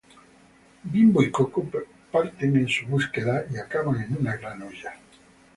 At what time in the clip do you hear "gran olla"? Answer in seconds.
4.35-4.95